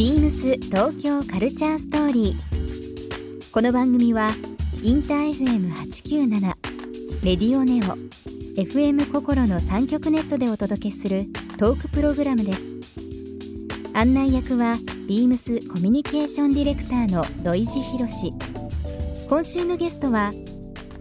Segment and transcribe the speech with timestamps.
[0.00, 3.50] ビームス東京カルチャーストーリー。
[3.52, 4.30] この番組は
[4.82, 6.40] インター FM897
[7.22, 7.98] レディオネオ
[8.58, 11.26] FM 心の三極ネットでお届けする
[11.58, 12.70] トークプログラムです。
[13.92, 18.32] 案内役はビームスコミュニケーションディレクターの土井博志。
[19.28, 20.32] 今週のゲストは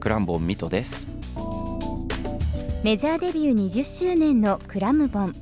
[0.01, 1.07] クランボンミトです
[2.83, 5.33] メジャーデビュー20周年のクラムボン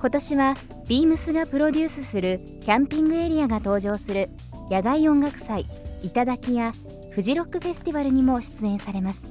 [0.00, 0.56] 今年は
[0.88, 4.30] ビームスがプロデュースするキャンピングエリアが登場する
[4.70, 5.66] 野外音楽祭
[6.02, 6.72] 「頂や
[7.10, 9.22] フジロックフェスティバルにも出演されます。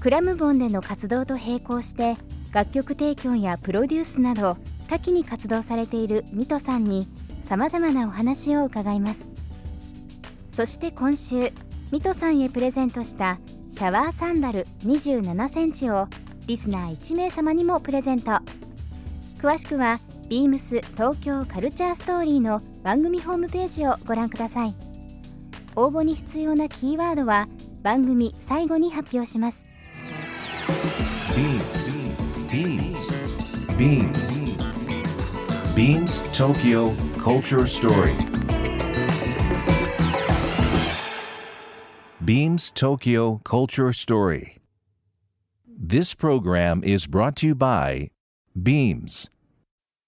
[0.00, 2.16] クラムボンでの活動と並行して
[2.50, 4.56] 楽曲提供やプロデュースなど
[4.88, 7.06] 多岐に活動されているミトさんに
[7.42, 9.28] さまざまなお話を伺います。
[10.50, 11.52] そして今週
[11.90, 16.08] ミトさんへプレゼントしたシャワーサンダル27センチを
[16.46, 18.38] リスナー1名様にもプレゼント。
[19.36, 20.00] 詳しくは
[20.32, 24.74] ビームス東京カルチャーストーリーの番組ホームページをご覧ください。
[25.76, 27.48] 応募に必要なキーワードは
[27.82, 29.66] 番組最後に発表します。
[31.36, 31.98] ビームス
[32.50, 34.40] ビームスビームス
[35.76, 38.16] ビームス東京カルチャーストーリー
[42.22, 44.50] ビームス東京カルチャーストーリー
[45.78, 48.10] This program is brought to you by
[48.56, 49.30] Beams.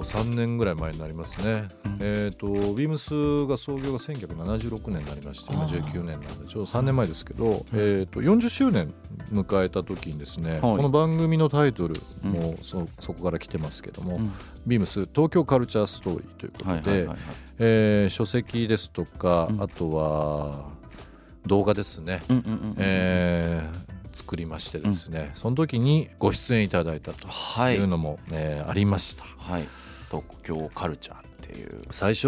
[0.06, 1.67] 3年ぐらい前になりますね、
[2.00, 8.94] えっ、とビームスが創業が1976年になりまして今19年なんでちょうど3年前ですけど、えっと40周年
[9.31, 14.20] 迎えた時にですね、この番組のタイトルもそ,、そこから来てますけども、
[14.67, 17.17] ビームス東京カルチャーストーリーということで、はいはいはいはい。
[17.60, 20.70] えー書籍ですとか、あとは
[21.48, 27.76] 動画ですね、うんうんうんえー作りましてですね、その時にご出演いただいたとはい。
[27.76, 29.26] いうのも、えーありました。
[29.26, 29.64] はい
[30.10, 31.82] 東京カルチャーっていう。
[31.89, 32.27] 最初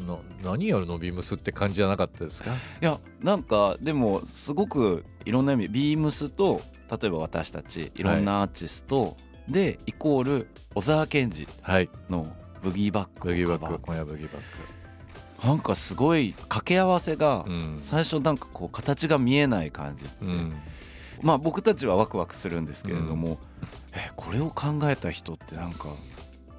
[0.00, 2.50] の何やるのビームスって感じじゃなかったですか？
[2.50, 9.16] いやなんかでもすごくいろんな意味ビームスと例えば私たちいろんなアーティスト
[9.48, 11.88] で、イコール小沢健二はい。
[12.10, 12.30] の
[12.60, 15.46] ブギーバックブギーバック今夜ブギーバック。
[15.46, 17.72] なんかすごい掛け合わせがうん。
[17.76, 20.54] 最初なんかこう形が見えない感じって、うん。
[21.22, 23.38] まあ僕たちはワクワクするんですけれども、
[23.94, 25.88] えこれを考えた人ってなんか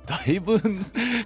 [0.09, 0.59] だいぶ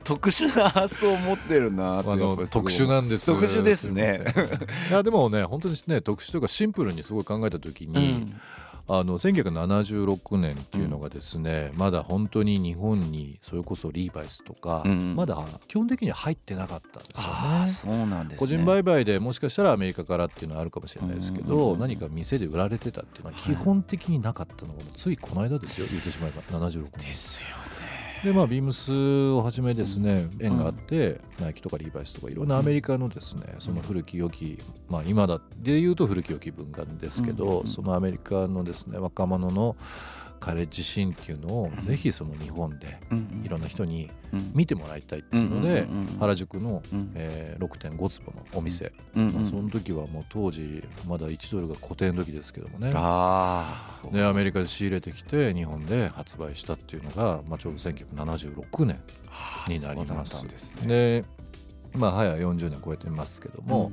[0.04, 3.28] 特殊な発想を持ってるなあの特殊なんです。
[3.28, 4.22] 特殊ですね。
[4.28, 4.40] す
[4.92, 8.42] いやでもね本当にね特殊というかシンプルにすごい考えた時うに、ん。
[8.86, 15.16] あの1976年っていうのがですね、まだ本当に日本にそれこそリーバイスとか、うん。
[15.16, 17.98] まだ基本的には入ってなかったんですよね。
[18.02, 18.46] そうなんですね。
[18.46, 21.52] 個人売買でもしかしたらアメリカからっていうのはあるかもしれないですけど、うん。
[21.52, 27.83] うんうんうん何か店で売られてたっていうのは基本的になかったのがついこの間ですよ言ってしまえば76年ですよ
[28.24, 37.68] でまあビームスをはじめですね縁があって、ナイキとかリーバイスとかいろんなアメリカのですねその古き良きまあ今だで言うと古き良き文化ですけど、うんうんうん。
[37.68, 39.76] そのアメリカのですね若者の
[40.40, 43.00] カレッジシーンっていうのをぜひその日本で
[43.44, 44.10] いろんな人に
[44.54, 46.18] 見てもらいたいっていうのでうんうんうんうん。
[46.20, 47.12] 原宿の、うん。
[47.16, 49.28] えー6.5坪のお店、うん。
[49.28, 52.92] うんまあ、その時はもう当時まだ1ドルが固定の時ですけどもね。
[52.94, 59.00] あでアメリカで仕入れてきて日本で発売したっていうのが、まあ、ちょうど1976年
[59.68, 60.48] になります。
[60.48, 60.88] ですね。
[60.88, 61.26] で
[61.94, 63.92] まあ早40年超えてますけども、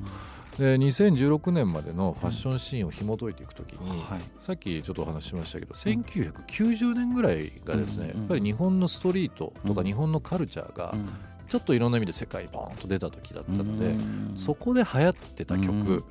[0.61, 4.19] で2016年までのファッションシーンを紐解いていくときに、はい。
[4.39, 9.87] さっきちょっとお話ししましたけど、1990年ぐらいがですね、やっぱり日本のストリートとかうん。
[9.87, 11.09] 日本のカルチャーがうん。
[11.49, 16.05] ちょっといろんな意味で世界にボーンと出た時だったので、うんそこで流行ってた曲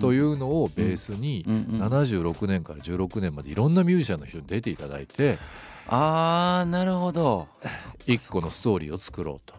[0.00, 5.36] といううのをベースにうんうん76年から16年までいろんなミュージシャンの人に出ていただいて
[5.88, 7.46] ああなるほど。
[8.06, 9.54] 一個のストーリーを作ろうと。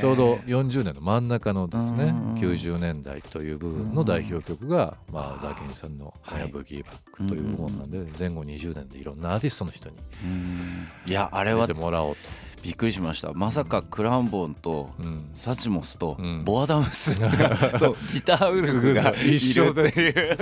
[0.00, 10.88] ちょうど40年の真ん中のですねうん90年代という部分の代表曲がまあザーケンさんの「はいハヤブギーバック」というものなんで前後20年でいろんなアーティストの人にうん。
[11.06, 12.53] いやあれは出てもらおうと。
[12.64, 13.30] びっくりしました。
[13.34, 15.28] まさかクランボンとうん。
[15.34, 16.44] サチモスとうん。
[16.44, 17.20] ボアダムス
[17.78, 20.38] とギターウルフが一緒っていう。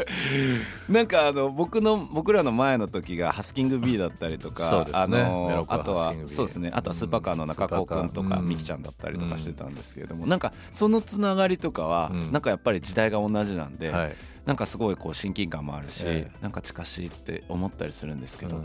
[0.88, 6.70] なんかあの僕の僕らの前の時がハスキング B だったりとかあのあとはそうですね。
[6.72, 12.32] あとはスーパーカーの中高君とかミキちゃんだったりとかしてたんですけれどもなんかそのつながりとかはうん。
[12.32, 14.14] なんかやっぱり時代が同じなんではい。
[14.46, 16.30] なんかすごいこう親近感もあるしえ。
[16.40, 18.64] なんか近しいって思ったりするんですけどうん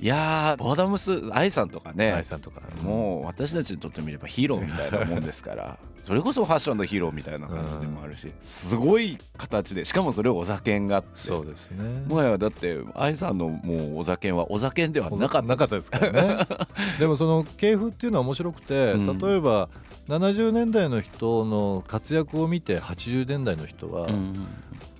[0.00, 2.60] いやーボアダムス愛さんとかね愛さんとか。
[2.82, 11.08] もう私たちにとってみればヒーローみたいなもんですからそれこそファッションのヒーローみたいな感じでもあるしすごい形でしかもそれをお酒があって。
[11.14, 12.04] そうですね。
[12.06, 15.48] もはやだって愛さんのもうお酒はお酒ではなかった。
[15.48, 16.46] なかったですからね。
[16.98, 19.18] でもその系譜っていうのは面白くて、うん。
[19.18, 19.68] 例えば
[20.08, 24.46] 70年代の人の活躍を見て80年代の人はうん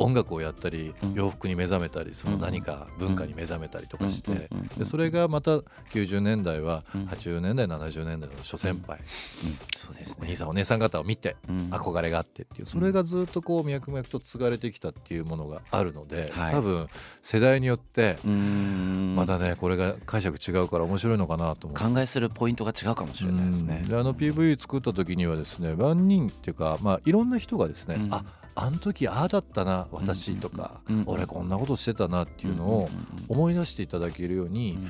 [0.01, 1.15] 音楽をやったりうん。
[1.15, 5.59] 洋服に目覚めたりその何か文化に目覚めたりとかしてでそれがまた
[5.93, 7.05] 90年代はうん。
[7.07, 8.99] 80年代70年代の諸先輩。
[8.99, 9.59] うん。
[9.77, 10.23] そうですね。
[10.23, 11.71] お兄さんお姉さん方を見てうん。
[11.71, 16.55] 憧れがあってっていうそれがずっとこう脈々と継がれてきたっていうものがあるのではい。
[16.55, 16.89] 多分
[17.23, 23.85] 世代によってまたねこれが解釈違うから面白いのかなと思って考えするポイントが違うかもしれないですね。
[23.91, 28.15] あの PV 作った時にはですね万人っていうかまあいろんな人がですね、うん。
[28.15, 28.25] あ
[28.61, 32.91] あの時ああだったな私とか、うんうん俺こんなことしてたなっていうのをんんん
[33.29, 34.89] 思い出していただけるように、うん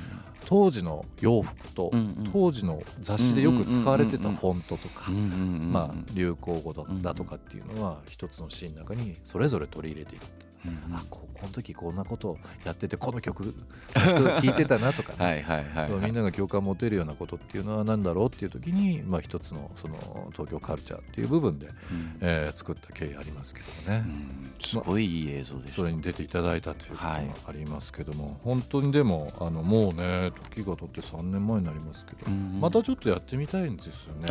[0.48, 2.30] 当時の洋服と、うんうん。
[2.32, 5.34] 当時の雑誌でよく使われてたフォントとか、うんうんうんう
[5.66, 5.72] ん。
[5.74, 10.47] まあ、流行語だとかっていうのは一つのシーンの中にそれぞれ取り入れていった。
[10.66, 13.54] うんあここの時こんなことをやっててこの曲
[13.94, 22.16] 聴いてたなとかね、 はいはいはいみんなが共感を持てるようなことっていうのは何だろうっていう時に、まあ、一つのその東京カルチャーっていう部分で、うん。
[22.20, 24.54] えー作った経緯ありますけどもね、うん。
[24.58, 25.82] すごいいい映像でした。
[25.82, 27.30] それに出ていただいたということもはい。
[27.46, 34.28] ありますけども、本当にでもあのもうね時が経って3年前になりますけど、うんまたちょっとやってみたいんですよね。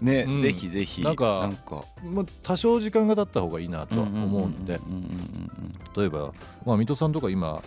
[0.00, 0.40] ね、うん。
[0.42, 1.02] ぜひぜひ。
[1.02, 1.84] なんかなんか。
[2.04, 6.32] まあ、多少時間が経った方がいいなとは思うんでうんうんうん例えば、
[6.66, 7.62] まあ、水戸さんとか今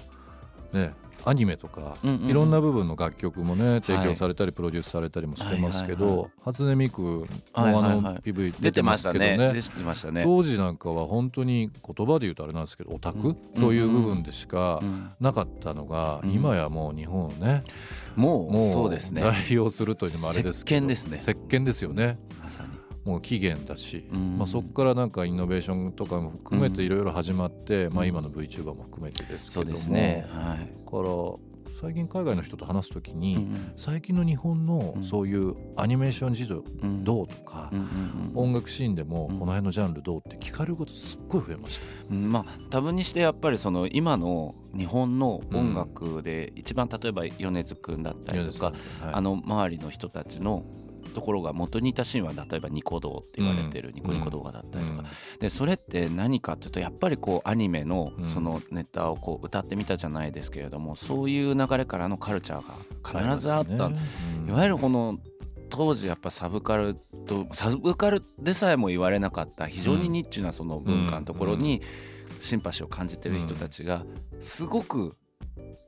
[0.74, 0.94] ね
[1.26, 2.30] アニメとか、うんうんうん。
[2.30, 4.08] いろんな部分の楽曲もね提はい。
[4.08, 9.38] 供されたりプロデュースされたりもしてますけはいはいはど初音ミクもあの PV 出てますけどたね。
[9.38, 10.24] ね出てましたね。
[10.24, 16.32] 当時なんかは本当に言葉で言うとあれなんですけどオタクうんという部分でしかうんなかったのがうん。
[16.32, 17.62] 今やもう日本をね
[18.16, 19.22] もうもうそうですね。
[19.22, 20.86] 代表するというのもあれですけど。
[20.86, 21.18] 石鹸ですね。
[21.18, 22.18] 石鹸ですよね。
[22.42, 22.77] まさに
[23.08, 24.38] もう期限だし、うん。
[24.38, 29.78] まあ、そこからなんかイノベーションとかも含めてうんいろいろ始まって、まあ、今の VTuber も含めてですそうけども。
[29.78, 30.26] ですね。
[30.30, 30.58] はい。
[30.60, 31.08] だから
[31.80, 35.04] 最近海外の人と話す時に、うん最近の日本のうん。
[35.06, 37.06] そういうアニメーション事情うん。
[37.06, 37.72] どうとか、
[38.36, 39.40] 音楽シーンでもうん。
[39.40, 41.86] この辺のジャンルどうって聞かれることすっごい増えました。
[42.12, 42.30] うん。
[42.30, 48.76] まあ多分にしてやっぱりその今の日本の音楽で一番例えば米津君だったりとか、はい。
[49.14, 50.66] あの周りの人たちの
[51.14, 53.96] ところが元にいたシーンは例えばニコ動って言われてるうん。
[53.96, 55.40] ニコニコ動画だったりとか、うん。
[55.40, 65.18] でそれって何かっていうとやっぱりこうアニメのうんそのネタをこう歌ってみたじゃないですけれどもそういう流れからのカルチャーが必ずあった、いわゆるこの
[65.70, 66.96] 当時やっぱサブカル
[67.26, 71.82] とサブカルでさえも言われなかった非常にニッチなその文化のところに
[72.40, 74.06] シンパシーを感じてる人たちが
[74.40, 75.16] すごく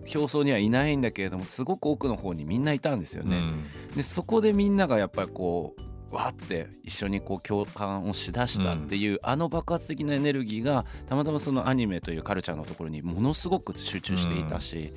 [0.02, 3.38] 表層にはいないんだけれどもすごく奥の方にみんないたんですよね。
[3.38, 3.64] うん。
[3.96, 14.94] でそこでみんながやっぱりこうわーって一緒にこう共感をしだしたっていう、あの爆発的なエネルギーがたまたまそのアニメというカルチャーのところにものすごく集中していたし、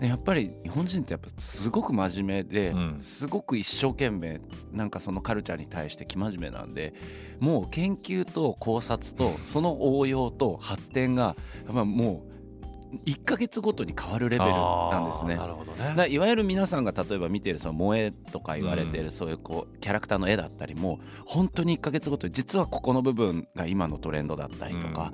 [0.00, 2.96] でやっぱり日本人ってやっぱすごく真面目で、うん。
[3.00, 4.40] すごく一生懸命
[4.72, 6.92] なんかそのカルチャーに対して生真面目なんで
[7.40, 12.33] もう研究と考察とその応用と発展がやっぱもう
[13.04, 15.36] 1ヶ月ごとに変わるレベルなんですね。
[15.36, 16.08] なるほどね。
[16.08, 25.12] いわゆる皆さんが例えば見てるその萌えとか言われてるそういうこうキャラクターの絵だったりも本当に1ヶ月ごとに実はここの部分が今のトレンドだったりとか、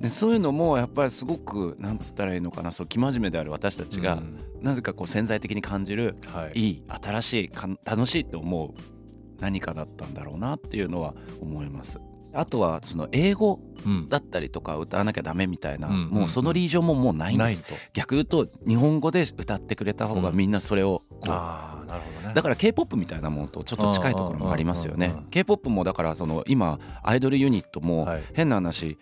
[0.00, 7.50] でそういうのもやっぱりすごくなんつったらいいのかなそう生真面目である私たちがうんなぜかこう潜在的に感じるはいいい新しい
[7.84, 8.74] 楽しいって思う
[9.40, 11.98] 何かだったんだろうなっていうのは思います。
[12.32, 17.74] あとはその英語うんだったりとか歌わなきゃダメみたいな、うんもうそのリージョンももうないんですないと。
[17.92, 22.34] 逆言うと日本語で歌ってくれた方がみんなそれをこう、ああなるほどね。
[22.34, 25.30] だから K-POP みたいなものとちょっと近いところもありますよねうんうんうんうん。
[25.30, 29.00] K-POP もだからその今アイドルユニットもはい変な話た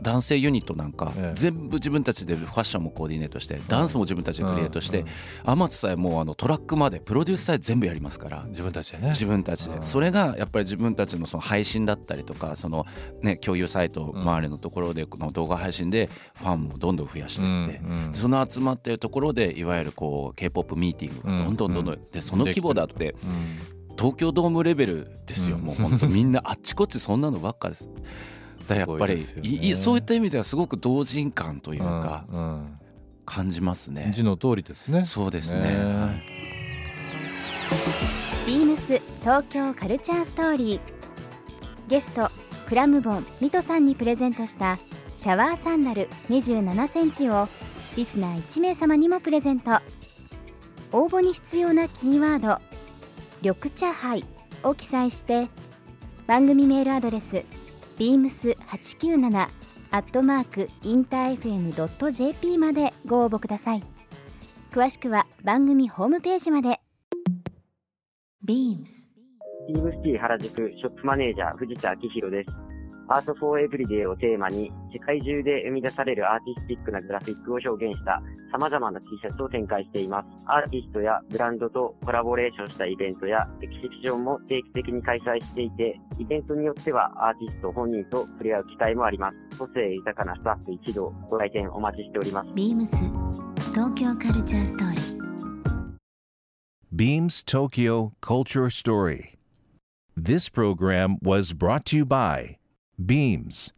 [0.00, 1.36] 男性ユニットなんか、ええ。
[1.36, 5.06] 全部自分たちでファッションもコーディネートしてダンスも自分たちでクリエイトして、うん。
[5.44, 8.44] 天津さえもうあのトラックまでプロデュースさえ全部やりますから。
[8.48, 9.08] 自分たちでね。
[9.08, 9.76] 自分たちで。
[9.76, 9.82] うん。
[9.82, 12.86] それがやっぱり自分たちのその配信だったりとかその
[13.22, 17.80] ね共有サイト周りのところでこの動画配信でファンもどんどん増やしていって
[18.12, 23.14] その集まってるところでいわゆるこう K-POP ミーティングがどんどんどんどんでその規模だって
[23.96, 25.62] 東京ドームレベルですよ、うん。
[25.62, 27.88] もう本当みんなあっちこっちそんなのばっかです。
[28.68, 29.74] だやっぱり、ね。
[29.76, 32.74] そういった意味ではすごく同人感というかうんうん。
[33.24, 34.10] 感じますね。
[34.12, 35.02] 字の通りですね。
[35.02, 35.62] そうですね。
[35.62, 36.42] ねはい
[38.46, 40.80] ビームス東京カルチャーストーリー。
[41.88, 42.30] ゲスト
[42.66, 44.78] クラムボンミトさんにプレゼントした
[45.14, 47.48] シャワーサンダル27センチを
[47.96, 49.80] リスナー1名様にもプレゼント。
[50.92, 52.60] 応募に必要なキーワード
[53.40, 54.24] 「緑茶杯」
[54.62, 55.48] を記載して
[56.26, 57.44] 番組メールアドレス
[58.02, 59.48] beams897
[59.92, 63.82] アットマークインター FM.jp までご応募ください。
[64.72, 66.80] 詳しくは番組ホームページまで。
[68.44, 69.12] BEAMS
[69.68, 72.71] ビームスT原宿ショップマネージャー藤田明宏です。
[73.12, 80.28] art for everyday をテーマに世界中で生み出されるアーティスティックなグラフィックを表現した様々な T シャツを展開しています。
[80.46, 89.58] アーティストやブランドとコラボレーションしたイベントやエキシビションも定期的に開催していて、イベントによってはアーティスト本人と触れ合う機会もあります。
[89.58, 92.48] 個性豊かなスタッフ一同ご来店お待ちしております。
[92.52, 92.86] BEAMS
[93.74, 95.12] 東京カルチャーストーリー
[96.94, 99.34] Beams Tokyo Culture Story.
[100.16, 102.56] This program was brought to you by
[103.06, 103.72] Beams.